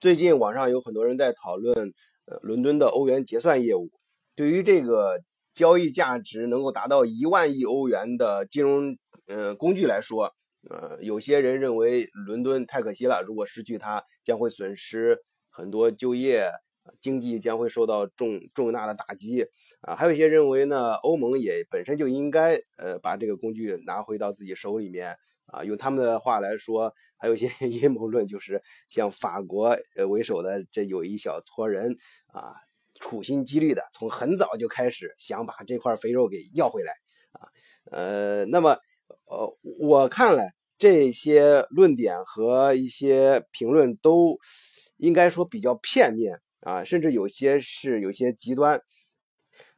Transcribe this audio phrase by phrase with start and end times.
[0.00, 1.92] 最近网上有很多人在讨论，
[2.26, 3.90] 呃，伦敦的欧元结算业务。
[4.36, 5.20] 对于这个
[5.52, 10.32] 交易价值能够达到一万亿欧元的金融呃工具来说，
[10.70, 15.18] 呃，有些人认为伦敦太可惜了，如果失去它，将会损失
[15.50, 16.48] 很多就业，
[17.00, 19.46] 经济将会受到重重大的打击。
[19.80, 25.16] 啊，还有一些认为呢，欧盟也本身就应该呃把这个工具拿回到自己手里面。
[25.48, 31.96] 啊，用他们的话来说，还有一些 阴谋论，就是像法国呃为首的这有一小撮人
[32.32, 32.54] 啊，
[33.00, 36.92] 处心积虑的从很早就开始想把这块肥肉给要回来
[37.32, 37.48] 啊。
[37.90, 38.76] 呃，那么
[39.26, 44.38] 呃，我看来这些论点和一些评论都
[44.98, 48.80] 应该说比较片面啊，甚至有些是有些极端。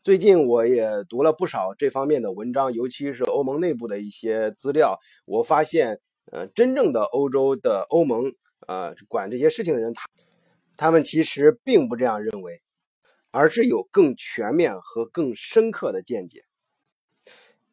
[0.02, 4.98] 最近我也读了不少这方面的文章，尤其是欧盟内部的一些资料。
[5.26, 6.00] 我发现，
[6.32, 8.32] 呃，真正的欧洲的欧盟，
[8.66, 10.06] 呃，管这些事情的人，他
[10.78, 12.62] 他们其实并不这样认为，
[13.30, 16.44] 而是有更全面和更深刻的见解。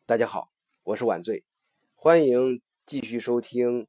[0.05, 0.49] 大家好，
[0.83, 1.45] 我是晚醉，
[1.95, 3.87] 欢迎继续收听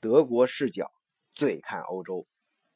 [0.00, 0.90] 德国视角，
[1.34, 2.24] 醉看欧洲。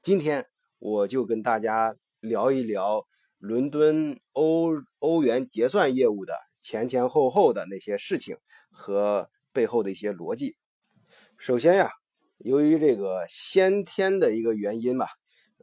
[0.02, 0.44] 今天
[0.78, 3.06] 我就跟大家聊一聊。
[3.46, 8.38] 伦敦欧欧元结算业务的前前后后的那些事情
[8.72, 10.56] 和背后的一些逻辑。
[11.38, 11.88] 首先呀，
[12.38, 15.06] 由于这个先天的一个原因吧，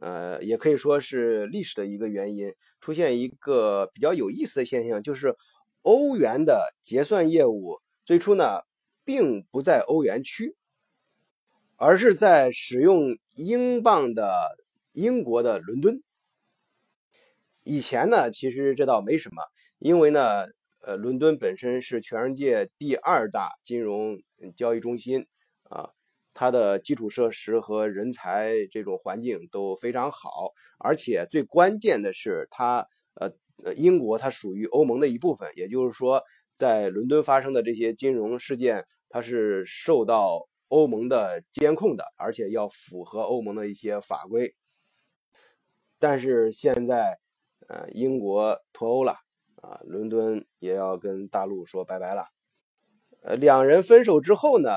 [0.00, 5.36] 呃，也可以说是历史的一个原因，出现一个比较有意思的现象，就是
[5.82, 8.62] 欧元的结算业务最初呢，
[9.04, 10.56] 并不在欧元区，
[11.76, 14.56] 而是在使用英镑的
[14.92, 16.02] 英国的伦敦。
[17.64, 19.42] 以前呢，其实这倒没什么，
[19.78, 20.44] 因为呢，
[20.82, 24.18] 呃，伦敦本身是全世界第二大金融
[24.54, 25.26] 交易中心
[25.70, 25.88] 啊，
[26.34, 36.22] 它的基础设施和人才这种环境都非常好，而且最关键的是，它呃，英国它属于欧盟的一部分，也就是说，
[36.54, 44.54] 在伦敦发生的这些金融事件，它是受到欧盟的监控的，而且要符合欧盟的一些法规。
[45.98, 47.18] 但是现在。
[47.68, 49.12] 呃，英国脱欧了
[49.62, 52.26] 啊，伦敦也要跟大陆说拜拜了。
[53.22, 54.70] 呃，两人分手之后呢，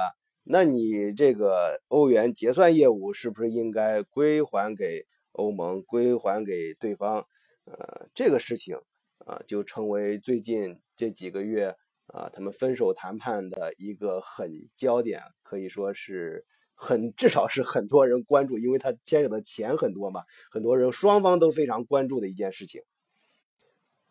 [0.43, 7.27] 那你这个欧元结算业务是不是应该归还给欧盟，归还给对方？
[7.65, 8.77] 呃，这个事情
[9.25, 11.75] 啊，就成为最近这几个月
[12.07, 16.45] 啊，他们分手谈判的一个很焦点，可以说是。
[16.79, 20.21] 很至少是很多人关注，因为它牵扯的钱很多嘛，
[20.51, 22.83] 很多人双方都非常关注的一件事情。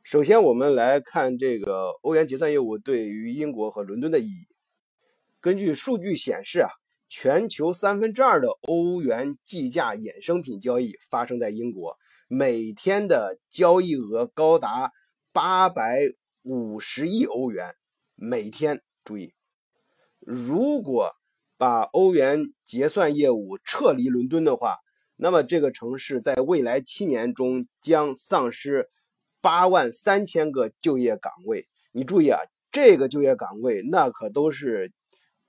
[0.02, 4.48] 首先，我们来看这个欧元结算业务对于英国和伦敦的意义。
[5.40, 6.68] 根据数据显示啊，
[7.08, 11.96] 全球三分之二的欧元计价衍生品交易发生在英国，
[12.26, 14.90] 每天的交易额高达
[15.32, 16.00] 八百
[16.42, 17.76] 五十亿欧元。
[18.16, 19.32] 每天，注意，
[20.18, 21.14] 如果。
[21.58, 24.76] 把欧元结算业务撤离伦敦的话，
[25.16, 28.90] 那么这个城市在未来七年中将丧失
[29.40, 31.66] 八万三千个就业岗位。
[31.92, 32.38] 你注意啊，
[32.70, 34.92] 这个就业岗位那可都是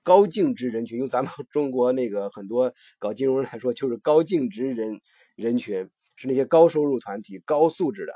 [0.02, 5.00] 高净值人群，用咱们 中国那个很多搞金融来说，就是高净值人
[5.36, 8.14] 人群，是那些高收入团体、高素质的。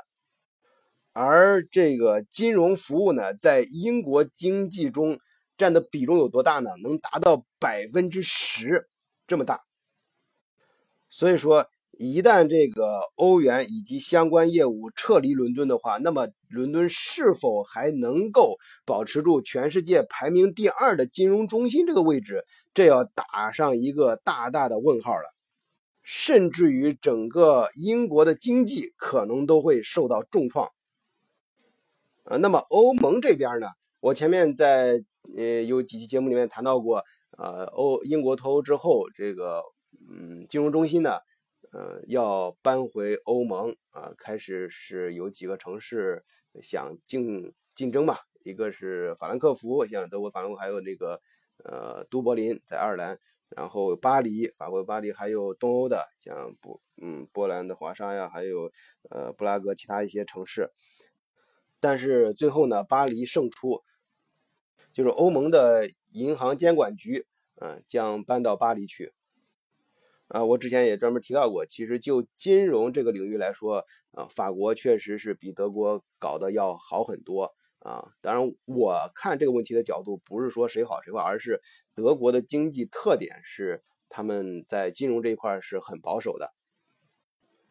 [1.11, 5.19] 而这个金融服务呢，在英国经济中。
[5.57, 6.71] 占的比重有多大呢？
[6.81, 8.87] 能达到百分之十
[9.27, 9.61] 这么大。
[11.09, 22.43] 所以说，一旦这个欧元以及相关业务撤离伦敦的话，那么伦敦是否还能够保持住全世界排名第二的金融中心这个位置，
[22.73, 25.35] 这要打上一个大大的问号了。
[26.01, 30.69] 甚至于整个英国的经济可能都会受到重创。
[32.23, 33.67] 呃，那么欧盟这边呢？
[33.99, 35.03] 我前面在。
[35.35, 37.03] 呃，有几期节目里面谈到过，
[37.37, 39.63] 呃，欧英国脱欧之后，这个
[40.09, 41.19] 嗯，金融中心呢，
[41.71, 46.23] 呃，要搬回欧盟啊，开始是有几个城市
[46.61, 51.19] 想竞竞争嘛，一个是法兰克福，像德国法兰克福，还有那个
[51.63, 53.17] 呃，都柏林在爱尔兰，
[53.49, 58.69] 然后巴黎，法国巴黎，还有东欧的像波嗯波兰的华沙呀，还有
[59.09, 60.69] 呃布拉格其他一些城市，
[61.79, 63.81] 但是最后呢，巴黎胜出。
[64.93, 67.25] 就是欧盟的银行监管局，
[67.55, 69.11] 嗯，将搬到巴黎去。
[70.29, 78.13] 啊，我之前也专门提到过，其实就金融这个领域来说，啊，法国确实是比德国搞得要好很多啊。
[78.21, 81.61] 当然，我看这个问题的角度不是说谁好谁坏，而是
[81.93, 86.51] 德国的经济特点是他们在金融这一块是很保守的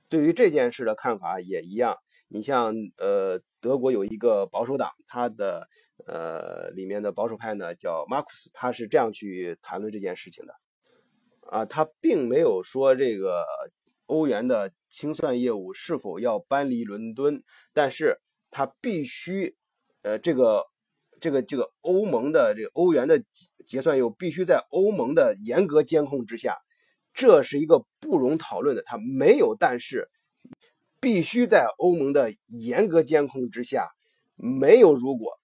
[0.08, 1.96] 对于这件事的看法也一样。
[2.28, 5.69] 你像呃，德国有一个保守党，他的
[6.06, 10.54] 呃里面的保守派呢叫马库斯，他是这样去谈论这件事情的
[11.50, 13.44] 啊，他并没有说这个
[14.06, 18.20] 欧元的清算业务是否要搬离伦敦，但是
[18.50, 19.56] 他必须
[20.02, 20.64] 呃这个
[21.20, 23.22] 这个这个欧盟的这个欧元的
[23.66, 26.58] 结算业务必须在欧盟的严格监控之下，
[27.14, 30.08] 这是一个不容讨论的，他没有但是。
[31.05, 33.88] 必须在欧盟的严格监控之下，
[34.37, 35.37] 没有如果，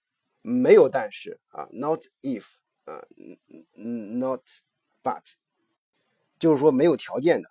[0.48, 2.44] 没有但是啊，not if
[2.84, 3.04] 啊
[3.74, 4.40] ，not
[5.02, 5.22] but，
[6.38, 7.48] 就是说没有条件的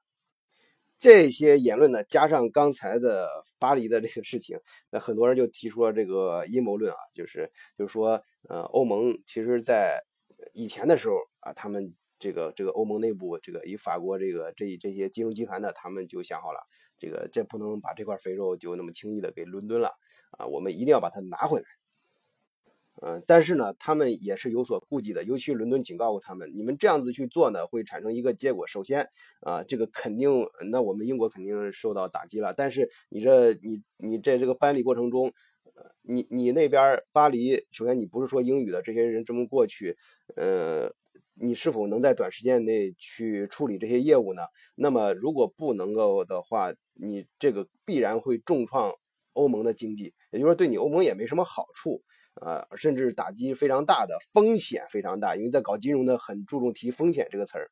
[0.98, 3.30] 这些言论呢，加上刚才的
[3.60, 4.60] 巴黎的这个事情，
[4.90, 10.04] 那很多人就提出了这个阴谋论啊，就是就是说，呃，欧盟其实在
[10.54, 16.60] 以前的时候啊，他们这个这个欧盟内部这个以法国这个这这些金融集团呢，他们就想好了。
[17.00, 19.92] 这个这不能把这块肥肉就那么轻易的给伦敦了
[20.32, 20.48] 啊！
[20.48, 21.66] 我们一定要把它拿回来。
[23.02, 28.66] 嗯，但是呢，他们也是有所顾忌的，尤其伦敦警告过他们，你们这样子去做呢，会产生一个结果。
[28.68, 29.08] 首先
[29.42, 30.30] 啊，这个肯定，
[30.72, 32.54] 那我们英国肯定受到打击了。
[32.54, 35.28] 但是你这你你在这个搬离过程中，
[35.76, 39.96] 呃你你那边巴黎，首先你不是说英语的这些人这么过去，
[40.36, 40.92] 呃。
[41.40, 44.42] 你是否能在短时间内去处理这些业务呢？
[44.74, 48.92] 那么如果不能够的话，你这个必然会重创
[49.34, 52.02] 欧盟的经济，也就是说对你欧盟也没什么好处
[52.42, 57.70] 啊，甚至打击非常大的风险非常大，因为在搞金融的很注重提风险这个词儿，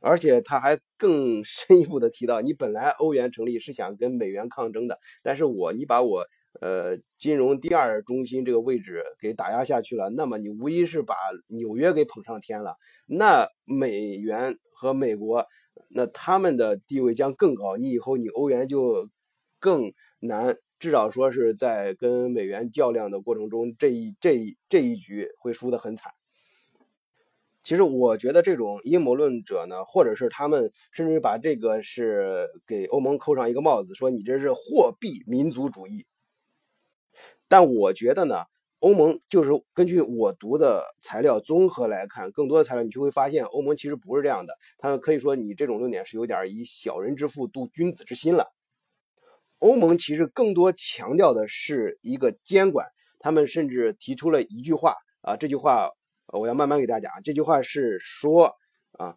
[0.00, 6.26] 而且他还更 深一步的提到，你本来欧元成立是想跟美元抗争的，但是我你把我。
[6.60, 11.14] 呃，金融第二中心这个位置给打压下去了，那么你无疑是把
[11.46, 12.74] 纽约给捧上天了。
[13.06, 15.46] 那美元和美国，
[15.94, 19.08] 那他们的地位将更高，你以后你欧元就
[19.60, 26.12] 更难，至少说是在跟美元较量的过程中，这一这一这一局会输得很惨。
[27.62, 36.06] 其实我觉得这种阴谋论者呢，或者是他们甚至把这个是给欧盟扣上一个帽子，说你这是货币民族主义。
[37.46, 38.44] 但我觉得呢，
[38.78, 44.56] 欧盟就是根据我读的材料综合来看，更多的材料你就会发现，欧盟其实不是这样的。
[44.78, 48.54] 他们可以说你这种论点是有点以小人之腹度君子之心了。
[49.60, 52.86] 欧盟其实更多强调的是一个监管，
[53.18, 55.88] 他们甚至提出了一句话啊，这句话
[56.26, 57.22] 我要慢慢给大家讲。
[57.22, 58.54] 这句话是说
[58.98, 59.14] 啊，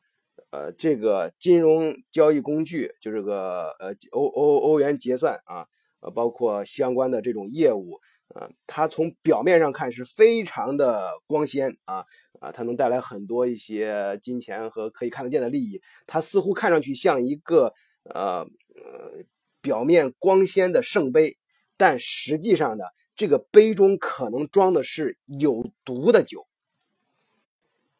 [0.51, 5.65] 呃，这个金融交易工具就是个呃欧欧欧元结算啊，
[6.01, 7.99] 呃，包括相关的这种业务。
[8.35, 12.03] 啊，它从表面上看是非常的光鲜啊
[12.39, 15.79] 啊，它能带来很多一些金钱和可以看得见的利益。
[16.07, 17.71] 它似乎看上去像一个
[18.05, 19.23] 呃呃
[19.63, 21.37] 表面光鲜的圣杯，
[21.77, 22.83] 但实际上呢，
[23.15, 26.45] 这个杯中可能装的是有毒的酒。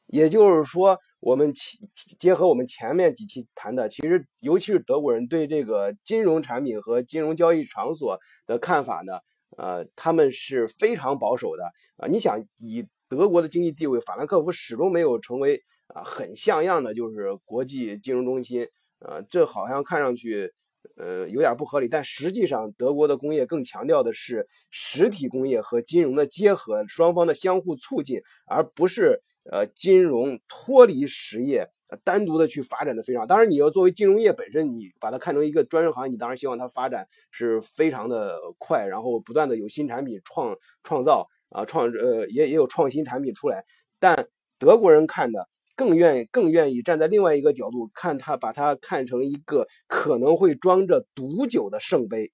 [0.06, 1.80] 也就是说，我们前
[2.19, 9.13] 结合我们前面几期谈的，其实尤其是德国人对这个金融产品和金融交易场所的看法呢。
[9.56, 12.07] 呃，他们是非常保守的啊！
[12.07, 15.62] 你想，以德国的经济地位，法兰克福始终没有成为
[15.94, 18.68] 啊很像样的就是国际金融中心，
[18.98, 20.51] 呃，这好像看上去
[20.98, 29.22] 呃有点不合理，但实际上德国的工业更强调的是实体工业和金融的结合，双方的相互促进，而不是
[29.52, 31.70] 呃金融脱离实业。
[32.04, 43.63] 单独的去发展的非常，当然你要作为金融业本身，你把它看成一个专业行业，你当然希望它发展是非常的快，然后不断的有新产品创创造啊创呃也也有创新产品出来。
[44.00, 52.32] 但德国人看的更愿意更愿意站在另外一个角度看它，把它看成一个可能会装着毒酒的圣杯。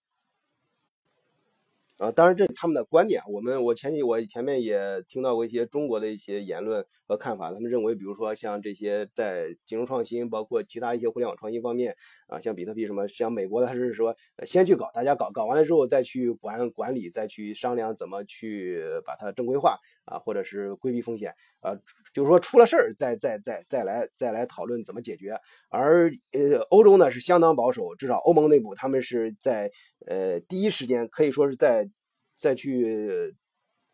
[1.98, 3.22] 啊，当然这是他们的观点。
[3.27, 7.51] 我们我前几我前面也听到过一些中国的一些言论和看法。
[7.51, 11.93] 他们认为，比如说像这些在金融创新，包括其他一些互联网创新方面，
[12.27, 14.15] 啊，像比特币什么，像美国的他是说
[14.46, 19.77] 先去搞，大家搞搞完了之后再去管管理，再去商量怎么去把它正规化
[20.10, 21.75] 啊，或者是规避风险呃，
[22.13, 25.38] 就是说出了事儿再再再再来再来讨论怎么解决。
[25.70, 29.72] 而呃，欧洲呢是相当保守，至少欧盟内部他们是在
[30.08, 31.89] 呃第一时间可以说是在。
[32.42, 33.36] 再去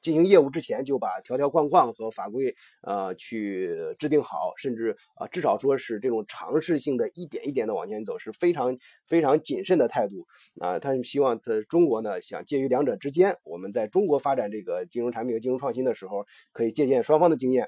[0.05, 10.27] 进行业务之前，就把条条框框和法规呃去制定好，甚至啊至少说是这种尝试性的一点一点的往前走，是非常非常谨慎的态度
[10.61, 10.77] 啊。
[10.77, 17.67] 他们希望在中国呢，想介于两者之间，我们在中国发展这个金融产品和金融创新的时候，可以借鉴双方的经验，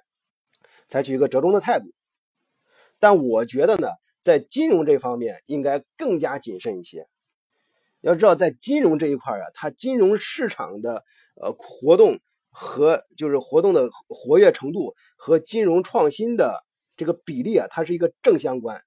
[0.88, 1.86] 采取一个折中的态度。
[3.00, 3.88] 但我觉得呢，
[4.22, 7.08] 在金融这方面应该更加谨慎一些。
[8.01, 11.03] 要知道，在金融这一块啊，它金融市场的
[11.41, 12.20] 呃活动
[12.59, 16.63] 和就是活动的活跃程度和金融创新的
[16.95, 18.81] 这个比例啊，它是一个正相关。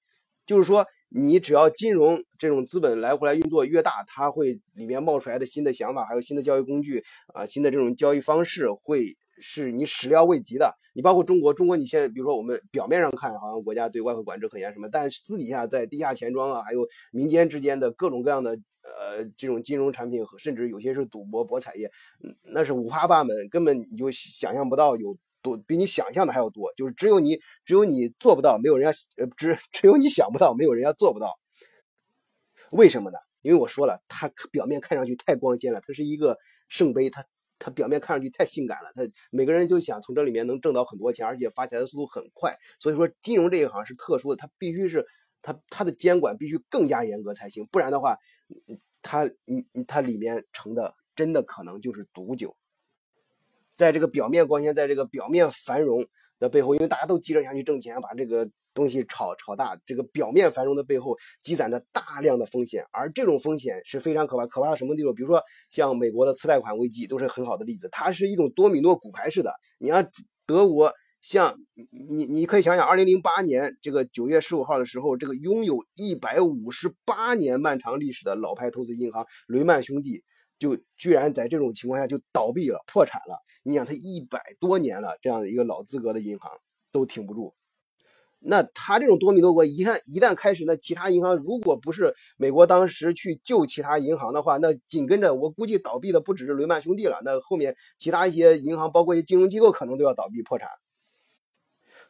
[0.45, 9.15] 就是说，你只要金融这种资本来回来运作越大，它会里面冒出来的新的想法，还有新的交易工具啊，新的这种交易方式会。
[9.43, 10.71] 是你始料未及的。
[10.93, 18.55] 你包括中国，中国你现在比如说我们表面上看好像国家对外汇管制很严什么，但是私底下在地下钱庄啊，还有民间之间的各种各样的
[18.99, 21.91] 呃这种金融产品和甚至有些是赌博博彩业，
[22.43, 26.73] 那是五花八门，根本你就想象不到有多比你想象的还要多。
[26.77, 31.39] 就是只有你只有你做不到，没有人家呃只只有你想不到，没有人家做不到。
[32.71, 33.19] 为什么呢？
[33.43, 37.25] 因为我说了，它表面看上去太光鲜了，它是一个圣杯，它。
[37.63, 42.57] 它表面看上去太性感了，它每个人就想从这里面能挣到很多钱，而且发财的速度很快。
[42.79, 45.05] 所以说，金融这一行是特殊的，它必须是
[45.43, 48.17] 它它的监管必须更加严格才行，不然的话，
[49.03, 52.57] 它嗯它里面成的真的可能就是毒酒。
[53.75, 56.07] 在这个表面光鲜，在这个表面繁荣
[56.39, 58.49] 的背后，因为大家都急着想去挣钱，把这个。
[58.73, 64.47] 东西炒炒大，这个表面繁荣的背后积攒着大量的风险，而这种风险是非常可怕。
[64.47, 65.13] 可怕到什么地步？
[65.13, 65.43] 比如说
[65.73, 67.89] 像美国的次贷款危机，都是很好的例子。
[67.91, 69.53] 它是一种多米诺骨牌式的。
[69.79, 70.09] 你看
[70.47, 71.59] 德国，像
[71.91, 80.25] 你你可以想想，二零零八年这个九月十五号的时候，这个拥有一百五十八年漫长历史的老牌投资银行雷曼兄弟，
[80.59, 83.39] 就居然在这种情况下就倒闭了、破产了。
[83.63, 86.51] 你想，它一百多年了，这样的一个老资格的银行
[86.91, 87.55] 都挺不住。
[88.43, 100.67] 那他这种多米诺国一旦一旦开始，那其他银行如果不是美国当时去救其他银行的话，那紧跟着我估计倒闭的不只是雷曼兄弟了，那后面其他一些银行，包括一些金融机构，可能都要倒闭破产。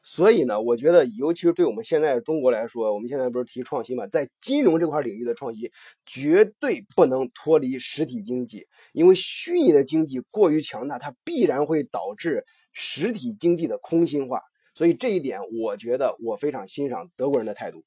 [0.03, 5.71] 所以呢，我觉得，尤其是对我们现在中国来说，我们现在不是提创新嘛，在金融这块领域的创新，
[6.07, 14.41] 绝对不能脱离实体经济，因为虚拟的经济过于强大，它必然会导致实体经济的空心化。
[14.75, 17.85] 所以这一点，我觉得我非常欣赏德国人的态度。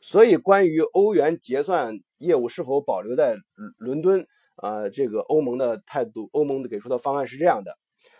[0.00, 3.36] 所以，关于欧元结算业务是否保留在
[3.76, 7.76] 伦敦，啊，这个欧盟的态度，欧盟给出的方案是这样的：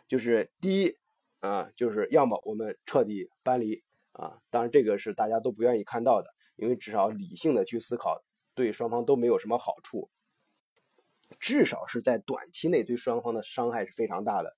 [0.08, 0.96] 就是第一，
[1.40, 8.22] 啊，就是要么我们彻底搬离，啊，当然这个是大家都不愿意看到的，因为至少理性的去思考，
[8.54, 10.10] 对双方都没有什么好处，
[11.38, 14.56] 至少是在短期内对双方的伤害是非常大的。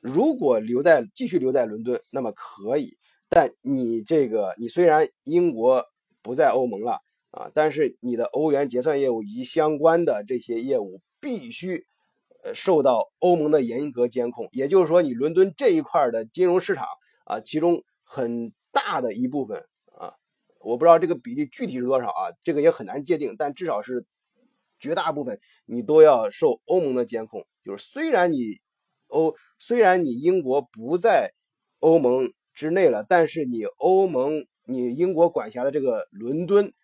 [0.00, 2.98] 如果留在继续留在伦敦，那么可以。
[3.28, 5.84] 但你这个，你虽然英国
[6.22, 11.86] 不在欧盟了啊，但是你的欧元结算业务以及相关的这些业务必须
[12.54, 14.48] 受到欧盟的严格监控。
[14.52, 16.86] 也就是说，你伦敦这一块的金融市场
[17.24, 19.64] 啊，其中很大的一部分
[19.98, 20.14] 啊，
[20.60, 23.36] 我不知道这个比例具体是多少啊，这个也很难界定。
[23.38, 24.04] 但至少是
[24.78, 27.46] 绝大部分你都要受欧盟的监控。
[27.64, 28.60] 就是虽然你。
[29.10, 31.32] 欧虽然你英国不在
[31.78, 36.74] 欧盟之内了，但是你欧盟你英国管辖的这个伦敦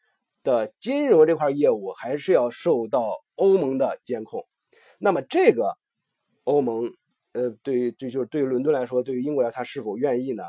[0.42, 4.46] 的金融这块业务还是要受到欧盟的监控。
[4.98, 5.76] 那么这个
[6.44, 6.94] 欧盟
[7.32, 10.44] 呃，对于这就是对于伦敦来说，对于英国来说，他是否愿意呢？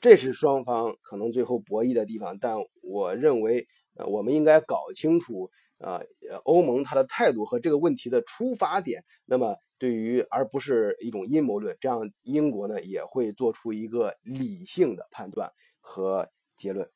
[0.00, 2.38] 这是双方可能最后博弈的地方。
[2.38, 5.50] 但我认为，呃，我们应该搞清楚。
[5.78, 6.00] 啊，
[6.44, 16.88] 欧盟它的态度和这个问题的出发点，那么对于而不是一种阴谋论，这样英国呢也会做出一个理性的判断和结论。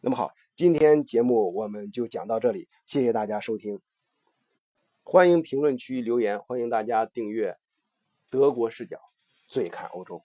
[0.00, 3.80] 那么好，今天节目我们就讲到这里，谢谢大家收听，
[5.12, 7.56] 欢迎评论区留言，欢迎大家订阅
[8.30, 8.96] 德国视角，
[9.48, 10.24] 最看欧洲。